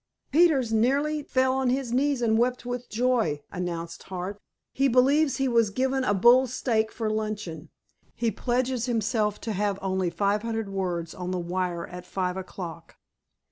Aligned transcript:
"Peters 0.31 0.73
nearly 0.73 1.21
fell 1.21 1.53
on 1.53 1.69
his 1.69 1.91
knees 1.93 2.23
and 2.23 2.35
wept 2.39 2.65
with 2.65 2.89
joy," 2.89 3.39
announced 3.51 4.01
Hart. 4.01 4.39
"He 4.73 4.87
believes 4.87 5.37
he 5.37 5.47
was 5.47 5.69
given 5.69 6.03
a 6.03 6.15
bull 6.15 6.47
steak 6.47 6.91
for 6.91 7.07
luncheon. 7.07 7.69
He 8.15 8.31
pledges 8.31 8.87
himself 8.87 9.39
to 9.41 9.53
have 9.53 9.77
only 9.79 10.09
five 10.09 10.41
hundred 10.41 10.69
words 10.69 11.13
on 11.13 11.29
the 11.29 11.37
wire 11.37 11.85
at 11.85 12.07
five 12.07 12.35
o'clock." 12.35 12.95